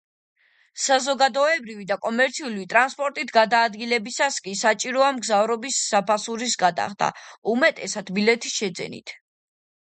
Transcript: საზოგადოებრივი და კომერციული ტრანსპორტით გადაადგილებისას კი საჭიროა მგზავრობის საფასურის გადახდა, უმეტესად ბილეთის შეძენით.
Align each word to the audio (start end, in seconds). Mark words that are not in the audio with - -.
საზოგადოებრივი 0.83 1.83
და 1.91 1.97
კომერციული 2.05 2.63
ტრანსპორტით 2.71 3.33
გადაადგილებისას 3.35 4.39
კი 4.47 4.55
საჭიროა 4.63 5.11
მგზავრობის 5.19 5.77
საფასურის 5.91 6.57
გადახდა, 6.65 7.11
უმეტესად 7.55 8.11
ბილეთის 8.19 8.59
შეძენით. 8.65 9.15